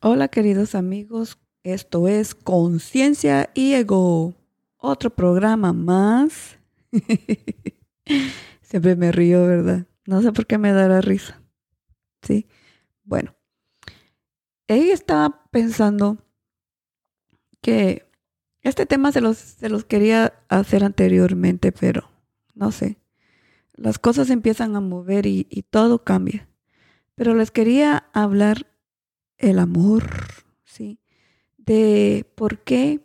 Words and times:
Hola 0.00 0.28
queridos 0.28 0.76
amigos, 0.76 1.40
esto 1.64 2.06
es 2.06 2.36
Conciencia 2.36 3.50
y 3.52 3.72
Ego, 3.72 4.32
otro 4.76 5.10
programa 5.10 5.72
más. 5.72 6.56
Siempre 8.62 8.94
me 8.94 9.10
río, 9.10 9.44
¿verdad? 9.44 9.88
No 10.06 10.22
sé 10.22 10.30
por 10.30 10.46
qué 10.46 10.56
me 10.56 10.72
dará 10.72 11.00
risa. 11.00 11.42
Sí, 12.22 12.46
bueno. 13.02 13.34
Ella 14.68 14.94
estaba 14.94 15.50
pensando 15.50 16.18
que 17.60 18.08
este 18.62 18.86
tema 18.86 19.10
se 19.10 19.20
los, 19.20 19.36
se 19.36 19.68
los 19.68 19.84
quería 19.84 20.32
hacer 20.48 20.84
anteriormente, 20.84 21.72
pero 21.72 22.08
no 22.54 22.70
sé. 22.70 23.00
Las 23.74 23.98
cosas 23.98 24.30
empiezan 24.30 24.76
a 24.76 24.80
mover 24.80 25.26
y, 25.26 25.48
y 25.50 25.62
todo 25.62 26.04
cambia. 26.04 26.48
Pero 27.16 27.34
les 27.34 27.50
quería 27.50 28.08
hablar 28.12 28.77
el 29.38 29.58
amor, 29.58 30.04
¿sí? 30.64 31.00
De 31.56 32.30
por 32.34 32.58
qué 32.60 33.00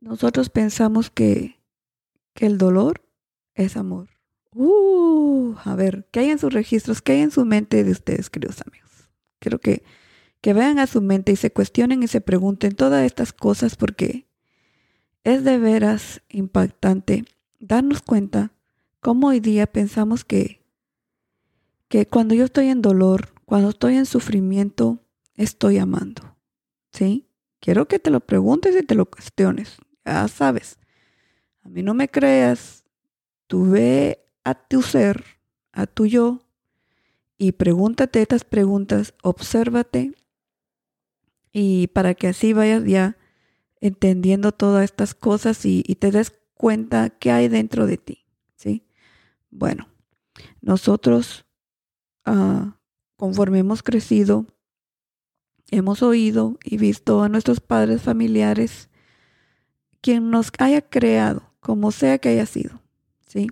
nosotros 0.00 0.50
pensamos 0.50 1.10
que, 1.10 1.60
que 2.34 2.46
el 2.46 2.58
dolor 2.58 3.02
es 3.54 3.76
amor. 3.76 4.10
Uh, 4.52 5.54
a 5.64 5.74
ver, 5.74 6.06
¿qué 6.10 6.20
hay 6.20 6.30
en 6.30 6.38
sus 6.38 6.52
registros? 6.52 7.02
¿Qué 7.02 7.12
hay 7.12 7.20
en 7.20 7.30
su 7.30 7.44
mente 7.44 7.82
de 7.82 7.90
ustedes, 7.90 8.30
queridos 8.30 8.62
amigos? 8.66 9.08
Quiero 9.38 9.58
que, 9.58 9.82
que 10.40 10.52
vean 10.52 10.78
a 10.78 10.86
su 10.86 11.00
mente 11.00 11.32
y 11.32 11.36
se 11.36 11.52
cuestionen 11.52 12.02
y 12.02 12.08
se 12.08 12.20
pregunten 12.20 12.74
todas 12.74 13.04
estas 13.04 13.32
cosas 13.32 13.76
porque 13.76 14.26
es 15.24 15.42
de 15.42 15.58
veras 15.58 16.22
impactante 16.28 17.24
darnos 17.58 18.02
cuenta 18.02 18.52
cómo 19.00 19.28
hoy 19.28 19.40
día 19.40 19.66
pensamos 19.66 20.24
que, 20.24 20.62
que 21.88 22.06
cuando 22.06 22.34
yo 22.34 22.44
estoy 22.44 22.68
en 22.68 22.82
dolor, 22.82 23.32
cuando 23.44 23.70
estoy 23.70 23.96
en 23.96 24.06
sufrimiento, 24.06 25.03
estoy 25.34 25.78
amando? 25.78 26.36
¿Sí? 26.92 27.28
Quiero 27.60 27.88
que 27.88 27.98
te 27.98 28.10
lo 28.10 28.20
preguntes 28.20 28.76
y 28.76 28.84
te 28.84 28.94
lo 28.94 29.06
cuestiones. 29.06 29.78
Ya 30.04 30.28
sabes. 30.28 30.78
A 31.62 31.68
mí 31.68 31.82
no 31.82 31.94
me 31.94 32.08
creas. 32.08 32.84
Tú 33.46 33.70
ve 33.70 34.24
a 34.44 34.54
tu 34.54 34.82
ser, 34.82 35.24
a 35.72 35.86
tu 35.86 36.06
yo, 36.06 36.44
y 37.36 37.52
pregúntate 37.52 38.22
estas 38.22 38.44
preguntas, 38.44 39.14
obsérvate, 39.22 40.14
y 41.52 41.88
para 41.88 42.14
que 42.14 42.28
así 42.28 42.52
vayas 42.52 42.84
ya 42.84 43.16
entendiendo 43.80 44.52
todas 44.52 44.84
estas 44.84 45.14
cosas 45.14 45.64
y, 45.64 45.82
te 45.82 46.10
des 46.10 46.32
cuenta 46.54 47.10
qué 47.10 47.30
hay 47.30 47.48
dentro 47.48 47.86
de 47.86 47.96
ti. 47.96 48.24
¿sí? 48.56 48.86
Bueno, 49.50 49.88
nosotros, 50.60 51.44
ah, 52.24 52.78
conforme 53.16 53.60
hemos 53.60 53.82
crecido, 53.82 54.46
hemos 55.76 56.02
oído 56.02 56.58
y 56.62 56.76
visto 56.76 57.22
a 57.22 57.28
nuestros 57.28 57.60
padres 57.60 58.02
familiares, 58.02 58.88
quien 60.00 60.30
nos 60.30 60.52
haya 60.58 60.82
creado, 60.82 61.50
como 61.60 61.90
sea 61.90 62.18
que 62.18 62.28
haya 62.28 62.46
sido, 62.46 62.80
¿sí? 63.26 63.48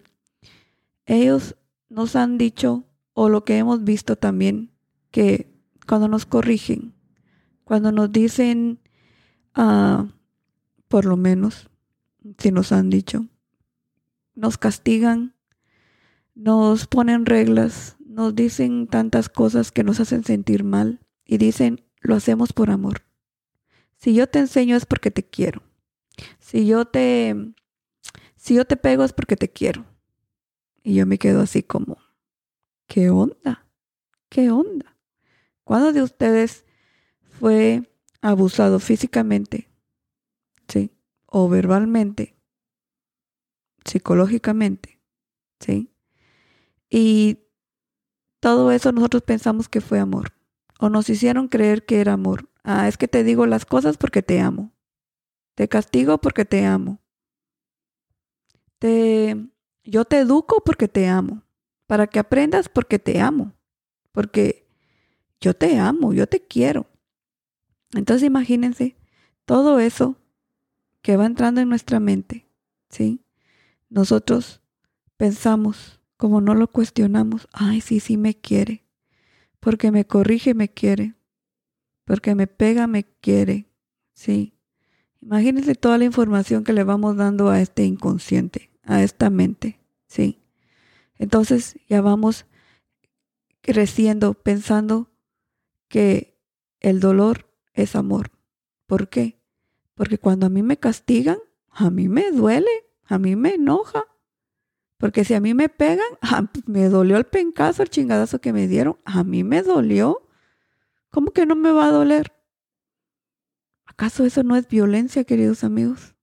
Ellos 1.06 1.56
nos 1.88 2.14
han 2.14 2.38
dicho, 2.38 2.84
o 3.12 3.28
lo 3.28 3.44
que 3.44 3.58
hemos 3.58 3.84
visto 3.84 4.16
también, 4.16 4.70
que 5.10 5.52
cuando 5.86 6.08
nos 6.08 6.24
corrigen, 6.26 6.94
cuando 7.64 7.90
nos 7.90 8.12
dicen, 8.12 8.78
uh, 9.56 10.06
por 10.88 11.06
lo 11.06 11.16
menos, 11.16 11.70
si 12.38 12.52
nos 12.52 12.70
han 12.70 12.88
dicho, 12.88 13.26
nos 14.34 14.58
castigan, 14.58 15.34
nos 16.34 16.86
ponen 16.86 17.26
reglas, 17.26 17.96
nos 17.98 18.34
dicen 18.34 18.86
tantas 18.86 19.28
cosas 19.28 19.72
que 19.72 19.82
nos 19.82 20.00
hacen 20.00 20.22
sentir 20.22 20.64
mal 20.64 21.00
y 21.24 21.38
dicen, 21.38 21.82
lo 22.02 22.16
hacemos 22.16 22.52
por 22.52 22.70
amor. 22.70 23.02
Si 23.96 24.14
yo 24.14 24.28
te 24.28 24.40
enseño 24.40 24.76
es 24.76 24.84
porque 24.84 25.10
te 25.10 25.24
quiero. 25.24 25.62
Si 26.40 26.66
yo 26.66 26.84
te 26.84 27.54
si 28.36 28.54
yo 28.54 28.64
te 28.64 28.76
pego 28.76 29.04
es 29.04 29.12
porque 29.12 29.36
te 29.36 29.50
quiero. 29.50 29.86
Y 30.82 30.96
yo 30.96 31.06
me 31.06 31.18
quedo 31.18 31.40
así 31.40 31.62
como 31.62 31.98
¿qué 32.86 33.10
onda? 33.10 33.66
¿Qué 34.28 34.50
onda? 34.50 34.96
¿Cuándo 35.64 35.92
de 35.92 36.02
ustedes 36.02 36.64
fue 37.38 37.88
abusado 38.20 38.80
físicamente? 38.80 39.70
¿Sí? 40.68 40.90
O 41.26 41.48
verbalmente, 41.48 42.36
psicológicamente, 43.84 45.00
¿sí? 45.60 45.90
Y 46.90 47.38
todo 48.40 48.72
eso 48.72 48.92
nosotros 48.92 49.22
pensamos 49.22 49.68
que 49.68 49.80
fue 49.80 49.98
amor 49.98 50.32
o 50.82 50.88
nos 50.88 51.08
hicieron 51.08 51.46
creer 51.46 51.86
que 51.86 52.00
era 52.00 52.14
amor. 52.14 52.50
Ah, 52.64 52.88
es 52.88 52.98
que 52.98 53.06
te 53.06 53.22
digo 53.22 53.46
las 53.46 53.64
cosas 53.64 53.96
porque 53.96 54.20
te 54.20 54.40
amo. 54.40 54.72
Te 55.54 55.68
castigo 55.68 56.18
porque 56.18 56.44
te 56.44 56.66
amo. 56.66 56.98
Te, 58.80 59.36
yo 59.84 60.04
te 60.04 60.18
educo 60.18 60.60
porque 60.64 60.88
te 60.88 61.06
amo. 61.06 61.44
Para 61.86 62.08
que 62.08 62.18
aprendas 62.18 62.68
porque 62.68 62.98
te 62.98 63.20
amo. 63.20 63.54
Porque 64.10 64.66
yo 65.40 65.54
te 65.54 65.78
amo, 65.78 66.14
yo 66.14 66.26
te 66.26 66.44
quiero. 66.44 66.88
Entonces 67.94 68.26
imagínense 68.26 68.96
todo 69.44 69.78
eso 69.78 70.16
que 71.00 71.16
va 71.16 71.26
entrando 71.26 71.60
en 71.60 71.68
nuestra 71.68 72.00
mente, 72.00 72.48
¿sí? 72.88 73.24
Nosotros 73.88 74.62
pensamos, 75.16 76.00
como 76.16 76.40
no 76.40 76.56
lo 76.56 76.66
cuestionamos, 76.66 77.46
ay, 77.52 77.80
sí, 77.80 78.00
sí 78.00 78.16
me 78.16 78.34
quiere 78.34 78.81
porque 79.62 79.92
me 79.92 80.04
corrige, 80.04 80.54
me 80.54 80.68
quiere, 80.68 81.14
porque 82.04 82.34
me 82.34 82.48
pega, 82.48 82.88
me 82.88 83.04
quiere, 83.04 83.70
sí. 84.12 84.58
Imagínense 85.20 85.76
toda 85.76 85.98
la 85.98 86.04
información 86.04 86.64
que 86.64 86.72
le 86.72 86.82
vamos 86.82 87.16
dando 87.16 87.48
a 87.48 87.60
este 87.60 87.84
inconsciente, 87.84 88.72
a 88.82 89.04
esta 89.04 89.30
mente, 89.30 89.78
sí. 90.08 90.42
Entonces 91.14 91.76
ya 91.88 92.00
vamos 92.00 92.44
creciendo 93.60 94.34
pensando 94.34 95.12
que 95.86 96.36
el 96.80 96.98
dolor 96.98 97.48
es 97.72 97.94
amor. 97.94 98.32
¿Por 98.86 99.08
qué? 99.08 99.38
Porque 99.94 100.18
cuando 100.18 100.46
a 100.46 100.48
mí 100.48 100.64
me 100.64 100.76
castigan, 100.76 101.38
a 101.70 101.88
mí 101.88 102.08
me 102.08 102.32
duele, 102.32 102.90
a 103.04 103.16
mí 103.16 103.36
me 103.36 103.54
enoja, 103.54 104.02
porque 105.02 105.24
si 105.24 105.34
a 105.34 105.40
mí 105.40 105.52
me 105.52 105.68
pegan, 105.68 106.06
ah, 106.22 106.48
pues, 106.52 106.68
me 106.68 106.88
dolió 106.88 107.16
el 107.16 107.24
pencazo, 107.24 107.82
el 107.82 107.90
chingadazo 107.90 108.40
que 108.40 108.52
me 108.52 108.68
dieron. 108.68 109.00
A 109.04 109.24
mí 109.24 109.42
me 109.42 109.64
dolió. 109.64 110.28
¿Cómo 111.10 111.32
que 111.32 111.44
no 111.44 111.56
me 111.56 111.72
va 111.72 111.86
a 111.86 111.90
doler? 111.90 112.32
¿Acaso 113.84 114.24
eso 114.24 114.44
no 114.44 114.54
es 114.54 114.68
violencia, 114.68 115.24
queridos 115.24 115.64
amigos? 115.64 116.14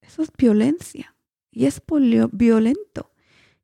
Eso 0.00 0.22
es 0.22 0.30
violencia. 0.34 1.14
Y 1.50 1.66
es 1.66 1.82
violento. 2.32 3.12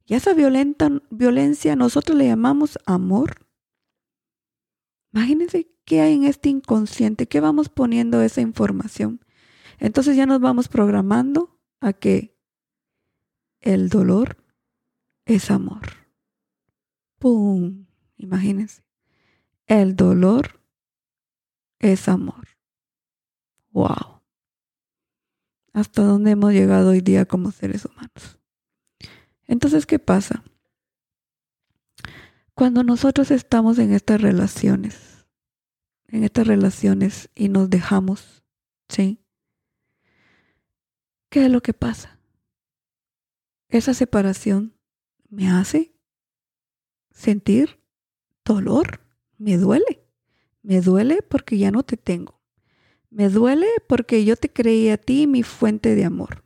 Y 0.05 0.13
a 0.13 0.19
esa 0.19 0.35
violenta, 0.35 0.91
violencia 1.09 1.75
nosotros 1.75 2.19
le 2.19 2.27
llamamos 2.27 2.79
amor. 2.85 3.47
Imagínense 5.11 5.73
qué 5.87 6.03
hay 6.03 6.17
en 6.17 6.25
este 6.25 6.51
inconsciente, 6.51 7.29
qué 7.29 7.41
vamos 7.41 7.71
poniendo 7.71 8.21
esa 8.21 8.43
información. 8.43 9.25
Entonces 9.79 10.19
ya 10.19 10.27
nos 10.27 10.41
vamos 10.41 10.69
programando 10.69 11.59
a 11.81 11.95
que 11.95 12.38
el 13.61 13.89
dolor 13.89 14.37
es 15.25 15.51
amor. 15.51 15.83
¡Pum! 17.19 17.87
Imagínense. 18.17 18.83
El 19.67 19.97
dolor 19.97 20.61
es 21.79 22.09
amor. 22.09 22.49
¡Wow! 23.71 24.23
¿Hasta 25.73 26.03
dónde 26.03 26.33
hemos 26.33 26.53
llegado 26.53 26.91
hoy 26.91 27.01
día 27.01 27.27
como 27.27 27.53
seres 27.53 27.85
humanos? 27.85 28.39
Entonces, 29.47 29.87
¿qué 29.87 29.99
pasa? 29.99 30.43
Cuando 32.55 32.83
nosotros 32.83 33.31
estamos 33.31 33.79
en 33.79 33.93
estas 33.93 34.21
relaciones, 34.21 35.27
en 36.09 36.25
estas 36.25 36.47
relaciones 36.47 37.31
y 37.35 37.49
nos 37.49 37.71
dejamos, 37.71 38.43
¿sí? 38.89 39.23
¿Qué 41.29 41.45
es 41.45 41.51
lo 41.53 41.61
que 41.61 41.75
pasa? 41.75 42.18
Esa 43.69 43.95
separación 43.95 44.75
me 45.29 45.49
hace 45.49 45.93
sentir 47.11 47.81
dolor, 48.45 49.01
me 49.37 49.57
duele. 49.57 50.05
Me 50.63 50.81
duele 50.81 51.23
porque 51.23 51.59
ya 51.59 51.71
no 51.71 51.83
te 51.83 51.97
tengo. 51.97 52.41
Me 53.11 53.29
duele 53.29 53.67
porque 53.87 54.25
yo 54.25 54.37
te 54.37 54.51
creí 54.51 54.89
a 54.91 54.99
ti 54.99 55.27
mi 55.27 55.43
fuente 55.43 55.95
de 55.95 56.05
amor. 56.05 56.45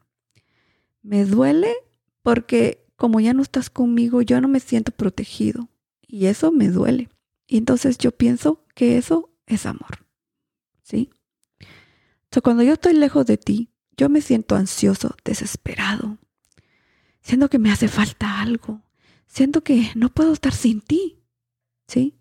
Me 1.03 1.25
duele 1.25 1.73
porque 2.23 2.87
como 2.97 3.21
ya 3.21 3.35
no 3.35 3.43
estás 3.43 3.69
conmigo, 3.69 4.23
yo 4.23 4.41
no 4.41 4.49
me 4.49 4.61
siento 4.61 4.93
protegido. 4.93 5.69
Y 6.07 6.27
eso 6.27 6.53
me 6.53 6.69
duele. 6.69 7.09
Y 7.47 7.57
entonces 7.57 7.99
yo 7.99 8.13
pienso 8.13 8.65
que 8.75 8.97
eso 8.97 9.31
es 9.47 9.67
amor. 9.67 10.07
¿Sí? 10.83 11.11
So, 12.31 12.43
cuando 12.43 12.63
yo 12.63 12.75
estoy 12.75 12.95
lejos 12.95 13.27
de 13.27 13.39
ti, 13.39 13.71
yo 13.97 14.09
me 14.09 14.21
siento 14.21 14.55
ansioso, 14.55 15.17
desesperado, 15.25 16.19
siento 17.23 17.49
que 17.49 17.59
me 17.59 17.71
hace 17.71 17.89
falta 17.89 18.41
algo, 18.41 18.83
siento 19.27 19.63
que 19.63 19.91
no 19.95 20.11
puedo 20.11 20.33
estar 20.33 20.53
sin 20.53 20.81
ti, 20.81 21.23
¿sí? 21.87 22.19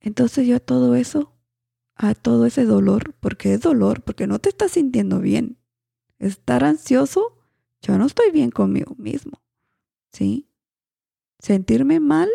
Entonces 0.00 0.46
yo 0.46 0.60
todo 0.60 0.94
eso 0.94 1.36
a 1.96 2.14
todo 2.14 2.46
ese 2.46 2.64
dolor, 2.64 3.14
porque 3.20 3.54
es 3.54 3.60
dolor, 3.60 4.02
porque 4.02 4.26
no 4.26 4.38
te 4.38 4.50
estás 4.50 4.72
sintiendo 4.72 5.20
bien. 5.20 5.58
Estar 6.18 6.62
ansioso, 6.62 7.38
yo 7.80 7.96
no 7.98 8.06
estoy 8.06 8.30
bien 8.30 8.50
conmigo 8.50 8.94
mismo. 8.98 9.42
¿Sí? 10.12 10.48
Sentirme 11.38 12.00
mal 12.00 12.30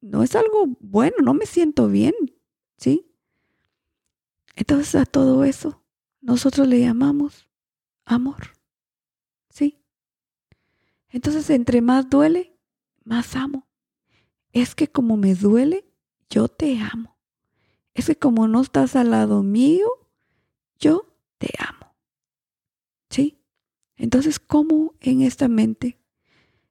no 0.00 0.22
es 0.22 0.34
algo 0.34 0.66
bueno, 0.80 1.16
no 1.22 1.34
me 1.34 1.46
siento 1.46 1.88
bien. 1.88 2.14
¿Sí? 2.76 3.12
Entonces 4.56 4.94
a 4.96 5.06
todo 5.06 5.44
eso 5.44 5.84
nosotros 6.20 6.66
le 6.68 6.80
llamamos 6.80 7.48
amor. 8.04 8.52
Entonces 11.12 11.48
entre 11.50 11.82
más 11.82 12.08
duele, 12.08 12.58
más 13.04 13.36
amo. 13.36 13.68
Es 14.52 14.74
que 14.74 14.88
como 14.88 15.16
me 15.16 15.34
duele, 15.34 15.86
yo 16.28 16.48
te 16.48 16.78
amo. 16.78 17.18
Es 17.94 18.06
que 18.06 18.16
como 18.16 18.48
no 18.48 18.62
estás 18.62 18.96
al 18.96 19.10
lado 19.10 19.42
mío, 19.42 19.86
yo 20.78 21.14
te 21.38 21.50
amo. 21.58 21.94
¿Sí? 23.10 23.38
Entonces, 23.96 24.40
¿cómo 24.40 24.94
en 25.00 25.20
esta 25.20 25.48
mente, 25.48 25.98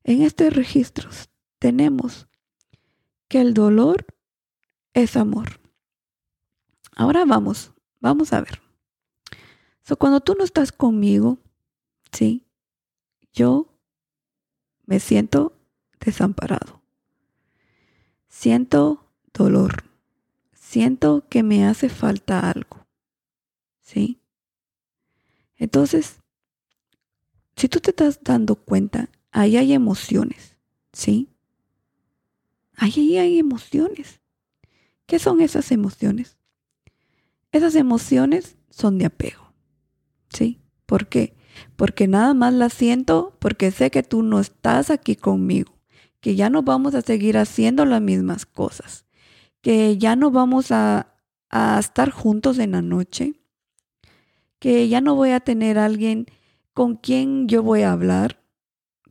en 0.04 0.24
estos 0.24 0.54
registros, 0.54 1.30
tenemos 1.60 2.28
que 3.28 3.40
el 3.42 3.54
dolor 3.54 4.08
es 4.94 5.16
amor? 5.16 5.62
Ahora 6.96 7.24
vamos, 7.26 7.72
vamos 8.00 8.34
a 8.34 8.42
ver. 8.42 8.62
So, 9.84 9.98
cuando 9.98 10.20
tú 10.20 10.36
no 10.36 10.44
estás 10.44 10.72
conmigo, 10.72 11.38
¿sí? 12.12 12.48
Yo 13.34 13.71
me 14.92 15.00
siento 15.00 15.58
desamparado. 16.02 16.82
Siento 18.28 19.10
dolor. 19.34 19.86
Siento 20.52 21.26
que 21.30 21.44
me 21.44 21.66
hace 21.66 21.88
falta 21.88 22.50
algo. 22.52 22.86
¿Sí? 23.80 24.20
Entonces, 25.56 26.20
si 27.56 27.70
tú 27.70 27.80
te 27.80 27.92
estás 27.92 28.20
dando 28.22 28.56
cuenta, 28.58 29.10
ahí 29.32 29.56
hay 29.56 29.72
emociones. 29.72 30.58
¿Sí? 30.92 31.30
Ahí 32.76 33.18
hay 33.18 33.40
emociones. 33.40 34.20
¿Qué 35.06 35.20
son 35.20 35.40
esas 35.40 35.72
emociones? 35.72 36.38
Esas 37.54 37.76
emociones 37.76 38.58
son 38.70 38.98
de 38.98 39.06
apego. 39.06 39.54
¿Sí? 40.28 40.60
¿Por 40.86 41.08
qué? 41.08 41.34
Porque 41.76 42.08
nada 42.08 42.34
más 42.34 42.54
las 42.54 42.74
siento 42.74 43.36
porque 43.40 43.72
sé 43.72 43.92
que 43.92 44.04
tú 44.04 44.24
no 44.24 44.40
estás 44.40 44.90
aquí 44.90 45.16
conmigo, 45.16 45.74
que 46.20 46.36
ya 46.36 46.50
no 46.50 46.64
vamos 46.64 46.96
a 46.96 47.02
seguir 47.02 47.38
haciendo 47.38 47.86
las 47.86 48.02
mismas 48.02 48.46
cosas, 48.46 49.06
que 49.62 49.98
ya 49.98 50.16
no 50.16 50.32
vamos 50.32 50.72
a, 50.72 51.16
a 51.50 51.80
estar 51.80 52.12
juntos 52.12 52.60
en 52.60 52.72
la 52.72 52.82
noche, 52.82 53.34
que 54.60 54.88
ya 54.88 55.02
no 55.02 55.16
voy 55.16 55.32
a 55.32 55.40
tener 55.40 55.78
alguien 55.78 56.28
con 56.74 56.96
quien 56.96 57.48
yo 57.48 57.64
voy 57.64 57.82
a 57.82 57.92
hablar, 57.92 58.42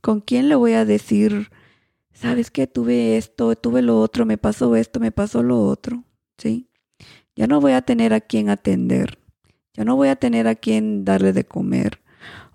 con 0.01 0.21
quien 0.21 0.49
le 0.49 0.55
voy 0.55 0.73
a 0.73 0.85
decir, 0.85 1.51
sabes 2.13 2.51
que 2.51 2.67
tuve 2.67 3.17
esto, 3.17 3.55
tuve 3.55 3.81
lo 3.81 3.99
otro, 3.99 4.25
me 4.25 4.37
pasó 4.37 4.75
esto, 4.75 4.99
me 4.99 5.11
pasó 5.11 5.43
lo 5.43 5.63
otro, 5.63 6.03
¿sí? 6.37 6.69
Ya 7.35 7.47
no 7.47 7.61
voy 7.61 7.73
a 7.73 7.81
tener 7.81 8.13
a 8.13 8.21
quien 8.21 8.49
atender, 8.49 9.19
ya 9.73 9.85
no 9.85 9.95
voy 9.95 10.09
a 10.09 10.15
tener 10.15 10.47
a 10.47 10.55
quien 10.55 11.05
darle 11.05 11.33
de 11.33 11.45
comer, 11.45 12.00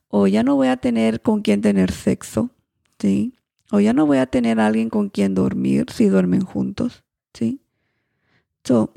o 0.08 0.26
ya 0.26 0.42
no 0.42 0.56
voy 0.56 0.68
a 0.68 0.76
tener 0.76 1.20
con 1.20 1.42
quien 1.42 1.60
tener 1.62 1.92
sexo, 1.92 2.50
¿sí? 2.98 3.34
O 3.70 3.80
ya 3.80 3.92
no 3.92 4.06
voy 4.06 4.18
a 4.18 4.26
tener 4.26 4.60
a 4.60 4.66
alguien 4.66 4.90
con 4.90 5.08
quien 5.08 5.34
dormir 5.34 5.86
si 5.90 6.06
duermen 6.06 6.42
juntos, 6.42 7.04
¿sí? 7.34 7.60
So, 8.64 8.92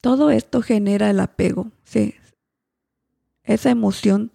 todo 0.00 0.30
esto 0.30 0.62
genera 0.62 1.10
el 1.10 1.20
apego, 1.20 1.70
¿sí? 1.84 2.14
Esa 3.44 3.70
emoción 3.70 4.32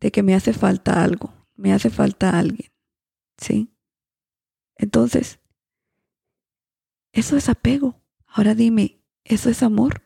de 0.00 0.10
que 0.10 0.22
me 0.22 0.34
hace 0.34 0.52
falta 0.52 1.02
algo, 1.02 1.32
me 1.56 1.72
hace 1.72 1.90
falta 1.90 2.38
alguien, 2.38 2.70
¿sí? 3.36 3.70
Entonces, 4.76 5.40
eso 7.12 7.36
es 7.36 7.48
apego. 7.48 8.00
Ahora 8.26 8.54
dime, 8.54 9.00
¿eso 9.24 9.50
es 9.50 9.62
amor? 9.62 10.02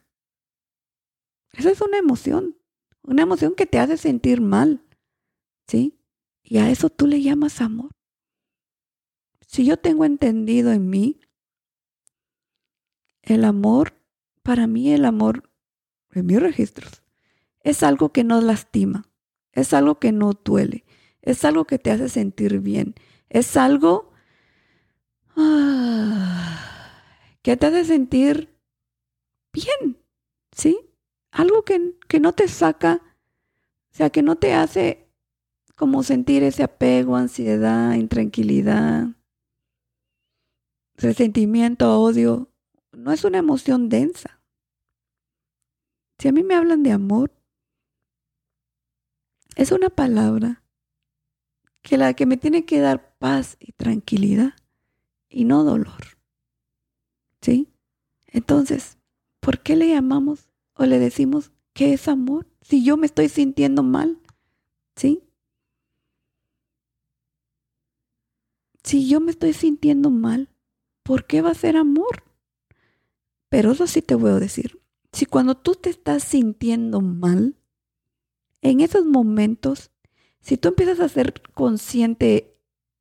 Esa 1.52 1.70
es 1.70 1.80
una 1.80 1.98
emoción, 1.98 2.56
una 3.02 3.22
emoción 3.22 3.54
que 3.54 3.66
te 3.66 3.78
hace 3.78 3.96
sentir 3.98 4.40
mal, 4.40 4.82
¿sí? 5.66 5.98
Y 6.42 6.58
a 6.58 6.70
eso 6.70 6.90
tú 6.90 7.06
le 7.06 7.22
llamas 7.22 7.60
amor. 7.60 7.90
Si 9.46 9.64
yo 9.64 9.76
tengo 9.76 10.04
entendido 10.04 10.72
en 10.72 10.88
mí, 10.88 11.20
el 13.22 13.44
amor, 13.44 13.94
para 14.42 14.66
mí 14.66 14.92
el 14.92 15.04
amor, 15.04 15.50
en 16.12 16.26
mis 16.26 16.40
registros, 16.40 17.02
es 17.60 17.82
algo 17.82 18.12
que 18.12 18.24
no 18.24 18.40
lastima, 18.40 19.04
es 19.52 19.72
algo 19.72 19.98
que 19.98 20.12
no 20.12 20.32
duele, 20.32 20.84
es 21.20 21.44
algo 21.44 21.66
que 21.66 21.78
te 21.78 21.90
hace 21.90 22.08
sentir 22.08 22.60
bien, 22.60 22.94
es 23.28 23.56
algo 23.56 24.12
ah, 25.36 27.02
que 27.42 27.56
te 27.56 27.66
hace 27.66 27.84
sentir 27.84 28.58
bien, 29.52 30.02
¿sí? 30.56 30.78
Algo 31.30 31.62
que, 31.62 31.94
que 32.08 32.20
no 32.20 32.32
te 32.32 32.48
saca, 32.48 33.00
o 33.92 33.94
sea, 33.94 34.10
que 34.10 34.22
no 34.22 34.36
te 34.36 34.54
hace 34.54 35.01
como 35.82 36.04
sentir 36.04 36.44
ese 36.44 36.62
apego, 36.62 37.16
ansiedad, 37.16 37.94
intranquilidad, 37.94 39.08
resentimiento, 40.94 42.00
odio. 42.00 42.52
No 42.92 43.10
es 43.10 43.24
una 43.24 43.38
emoción 43.38 43.88
densa. 43.88 44.40
Si 46.20 46.28
a 46.28 46.32
mí 46.32 46.44
me 46.44 46.54
hablan 46.54 46.84
de 46.84 46.92
amor, 46.92 47.32
es 49.56 49.72
una 49.72 49.90
palabra 49.90 50.62
que 51.80 51.98
la 51.98 52.14
que 52.14 52.26
me 52.26 52.36
tiene 52.36 52.64
que 52.64 52.78
dar 52.78 53.16
paz 53.18 53.56
y 53.58 53.72
tranquilidad 53.72 54.54
y 55.28 55.46
no 55.46 55.64
dolor. 55.64 56.16
¿Sí? 57.40 57.72
Entonces, 58.28 58.98
¿por 59.40 59.58
qué 59.64 59.74
le 59.74 59.88
llamamos 59.88 60.48
o 60.74 60.86
le 60.86 61.00
decimos 61.00 61.50
que 61.72 61.92
es 61.92 62.06
amor 62.06 62.46
si 62.60 62.84
yo 62.84 62.96
me 62.96 63.06
estoy 63.06 63.28
sintiendo 63.28 63.82
mal? 63.82 64.20
¿Sí? 64.94 65.24
Si 68.82 69.08
yo 69.08 69.20
me 69.20 69.30
estoy 69.30 69.52
sintiendo 69.52 70.10
mal, 70.10 70.48
¿por 71.02 71.26
qué 71.26 71.42
va 71.42 71.50
a 71.50 71.54
ser 71.54 71.76
amor? 71.76 72.24
Pero 73.48 73.72
eso 73.72 73.86
sí 73.86 74.02
te 74.02 74.14
voy 74.14 74.30
a 74.30 74.38
decir. 74.38 74.80
Si 75.12 75.26
cuando 75.26 75.56
tú 75.56 75.74
te 75.74 75.90
estás 75.90 76.24
sintiendo 76.24 77.00
mal, 77.00 77.56
en 78.62 78.80
esos 78.80 79.04
momentos, 79.04 79.90
si 80.40 80.56
tú 80.56 80.68
empiezas 80.68 81.00
a 81.00 81.08
ser 81.08 81.34
consciente 81.54 82.56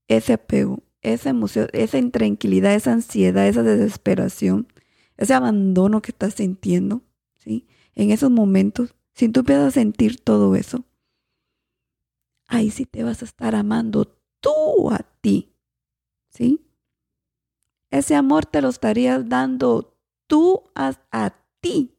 ese 0.07 0.33
apego, 0.33 0.83
esa 1.01 1.29
emoción, 1.29 1.67
esa 1.73 1.97
intranquilidad, 1.97 2.75
esa 2.75 2.93
ansiedad, 2.93 3.47
esa 3.47 3.63
desesperación, 3.63 4.67
ese 5.17 5.33
abandono 5.33 6.01
que 6.01 6.11
estás 6.11 6.35
sintiendo, 6.35 7.01
¿sí? 7.37 7.67
En 7.95 8.11
esos 8.11 8.29
momentos, 8.29 8.95
si 9.13 9.29
tú 9.29 9.41
empiezas 9.41 9.67
a 9.67 9.71
sentir 9.71 10.19
todo 10.19 10.55
eso, 10.55 10.85
ahí 12.47 12.69
sí 12.71 12.85
te 12.85 13.03
vas 13.03 13.21
a 13.21 13.25
estar 13.25 13.55
amando 13.55 14.17
tú 14.39 14.91
a 14.91 14.99
ti. 15.21 15.50
¿Sí? 16.31 16.65
Ese 17.91 18.15
amor 18.15 18.45
te 18.45 18.61
lo 18.61 18.69
estarías 18.69 19.27
dando 19.29 19.97
tú 20.27 20.71
a, 20.73 20.93
a 21.11 21.35
ti, 21.59 21.95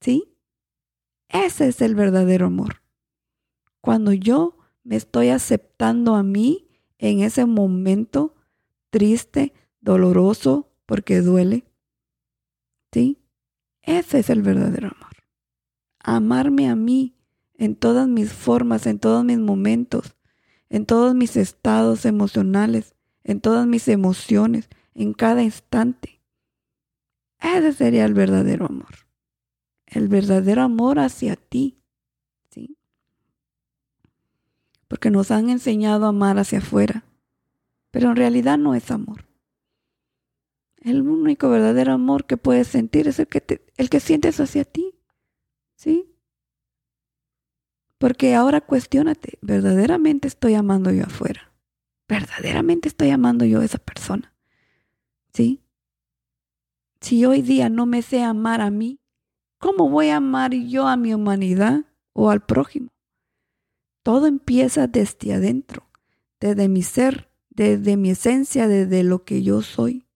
¿sí? 0.00 0.36
Ese 1.28 1.68
es 1.68 1.82
el 1.82 1.94
verdadero 1.94 2.46
amor. 2.46 2.82
Cuando 3.80 4.12
yo 4.12 4.56
me 4.84 4.96
estoy 4.96 5.28
aceptando 5.28 6.14
a 6.14 6.22
mí 6.22 6.68
en 6.98 7.20
ese 7.20 7.44
momento 7.44 8.34
triste, 8.90 9.52
doloroso, 9.80 10.72
porque 10.86 11.20
duele, 11.20 11.64
¿sí? 12.92 13.18
Ese 13.82 14.20
es 14.20 14.30
el 14.30 14.42
verdadero 14.42 14.88
amor. 14.88 15.12
Amarme 15.98 16.68
a 16.68 16.76
mí 16.76 17.16
en 17.56 17.74
todas 17.74 18.06
mis 18.08 18.32
formas, 18.32 18.86
en 18.86 18.98
todos 18.98 19.24
mis 19.24 19.38
momentos, 19.38 20.16
en 20.68 20.86
todos 20.86 21.14
mis 21.14 21.36
estados 21.36 22.04
emocionales, 22.04 22.93
en 23.24 23.40
todas 23.40 23.66
mis 23.66 23.88
emociones, 23.88 24.68
en 24.94 25.14
cada 25.14 25.42
instante. 25.42 26.20
Ese 27.40 27.72
sería 27.72 28.04
el 28.04 28.14
verdadero 28.14 28.66
amor. 28.66 29.06
El 29.86 30.08
verdadero 30.08 30.62
amor 30.62 30.98
hacia 30.98 31.36
ti. 31.36 31.78
¿sí? 32.50 32.78
Porque 34.88 35.10
nos 35.10 35.30
han 35.30 35.50
enseñado 35.50 36.06
a 36.06 36.10
amar 36.10 36.38
hacia 36.38 36.58
afuera. 36.58 37.04
Pero 37.90 38.10
en 38.10 38.16
realidad 38.16 38.58
no 38.58 38.74
es 38.74 38.90
amor. 38.90 39.26
El 40.76 41.02
único 41.02 41.48
verdadero 41.48 41.92
amor 41.92 42.26
que 42.26 42.36
puedes 42.36 42.68
sentir 42.68 43.08
es 43.08 43.18
el 43.18 43.26
que, 43.26 43.64
el 43.76 43.90
que 43.90 44.00
sientes 44.00 44.38
hacia 44.40 44.64
ti. 44.64 44.94
¿Sí? 45.76 46.14
Porque 47.98 48.34
ahora 48.34 48.60
cuestionate, 48.60 49.38
¿verdaderamente 49.40 50.28
estoy 50.28 50.54
amando 50.54 50.90
yo 50.90 51.04
afuera? 51.04 51.53
Verdaderamente 52.08 52.88
estoy 52.88 53.10
amando 53.10 53.44
yo 53.44 53.60
a 53.60 53.64
esa 53.64 53.78
persona. 53.78 54.34
¿Sí? 55.32 55.62
Si 57.00 57.24
hoy 57.24 57.42
día 57.42 57.68
no 57.68 57.86
me 57.86 58.02
sé 58.02 58.22
amar 58.22 58.60
a 58.60 58.70
mí, 58.70 59.00
¿cómo 59.58 59.88
voy 59.88 60.08
a 60.08 60.16
amar 60.16 60.54
yo 60.54 60.86
a 60.86 60.96
mi 60.96 61.12
humanidad 61.12 61.84
o 62.12 62.30
al 62.30 62.44
prójimo? 62.44 62.90
Todo 64.02 64.26
empieza 64.26 64.86
desde 64.86 65.34
adentro, 65.34 65.88
desde 66.40 66.68
mi 66.68 66.82
ser, 66.82 67.30
desde 67.50 67.96
mi 67.96 68.10
esencia, 68.10 68.68
desde 68.68 69.02
lo 69.02 69.24
que 69.24 69.42
yo 69.42 69.62
soy. 69.62 70.06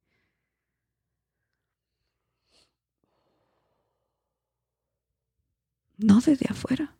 No 5.97 6.21
desde 6.21 6.47
afuera. 6.49 6.97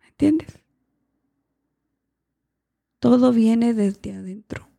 ¿Me 0.00 0.08
entiendes? 0.08 0.61
Todo 3.02 3.32
viene 3.32 3.74
desde 3.74 4.12
adentro. 4.12 4.70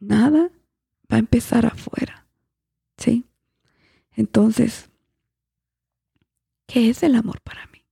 Nada 0.00 0.50
va 1.08 1.14
a 1.14 1.20
empezar 1.20 1.64
afuera. 1.64 2.26
¿Sí? 2.98 3.24
Entonces, 4.10 4.90
¿qué 6.66 6.90
es 6.90 7.04
el 7.04 7.14
amor 7.14 7.40
para 7.42 7.64
mí? 7.68 7.86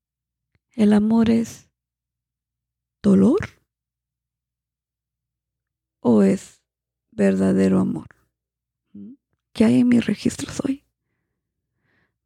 El 0.72 0.92
amor 0.92 1.30
es 1.30 1.70
dolor 3.00 3.38
o 6.00 6.24
es 6.24 6.60
verdadero 7.12 7.78
amor? 7.78 8.08
¿Qué 9.52 9.66
hay 9.66 9.78
en 9.78 9.88
mis 9.88 10.04
registros 10.04 10.62
hoy? 10.64 10.84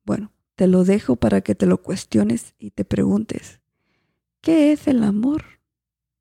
Bueno, 0.02 0.32
te 0.54 0.66
lo 0.66 0.82
dejo 0.82 1.16
para 1.16 1.42
que 1.42 1.54
te 1.54 1.66
lo 1.66 1.82
cuestiones 1.82 2.54
y 2.58 2.70
te 2.70 2.87
preguntes, 2.87 3.61
¿qué 4.40 4.73
es 4.73 4.88
el 4.88 5.04
amor 5.04 5.61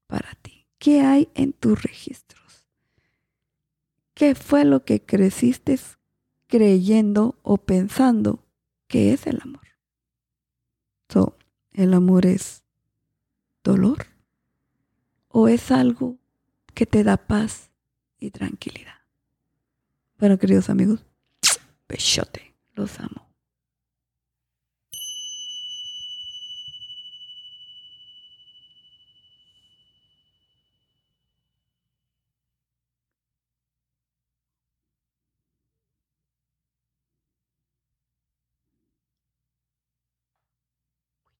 para 0.07 0.35
ti? 0.41 0.46
¿Qué 0.77 1.01
hay 1.01 1.29
en 1.33 1.53
tus 1.53 1.81
registros? 1.81 2.67
¿Qué 4.13 4.35
fue 4.35 4.65
lo 4.65 4.83
que 4.83 5.01
creciste 5.01 5.79
creyendo 6.47 7.35
o 7.43 7.57
pensando 7.57 8.43
que 8.87 9.13
es 9.13 9.27
el 9.27 9.39
amor? 9.41 9.67
So, 11.09 11.37
¿El 11.77 11.93
amor 11.93 12.25
es 12.25 12.63
dolor? 13.63 14.07
¿O 15.27 15.47
es 15.47 15.69
algo 15.69 16.17
que 16.73 16.87
te 16.87 17.03
da 17.03 17.17
paz 17.17 17.69
y 18.17 18.31
tranquilidad? 18.31 18.95
Bueno, 20.17 20.39
queridos 20.39 20.71
amigos, 20.71 21.05
besote, 21.87 22.55
los 22.73 22.99
amo. 22.99 23.26